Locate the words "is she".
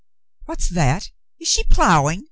1.39-1.63